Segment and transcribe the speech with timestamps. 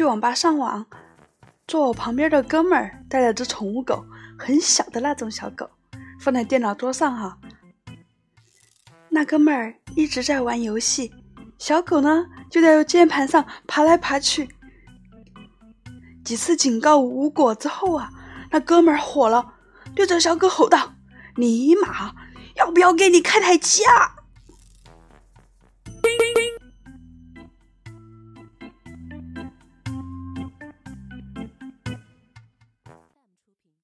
[0.00, 0.86] 去网吧上网
[1.68, 4.02] 坐我旁边的哥们儿带了只宠物狗
[4.38, 5.68] 很小的那种小狗
[6.18, 7.36] 放在电脑桌上哈。
[9.10, 11.12] 那哥们儿一直在玩游戏
[11.58, 14.48] 小狗呢就在键盘上爬来爬去。
[16.24, 18.10] 几次警告无果之后啊
[18.50, 19.52] 那哥们儿火了
[19.94, 20.94] 对着小狗吼道
[21.36, 22.14] 尼玛
[22.56, 24.16] 要不要给你开台机啊？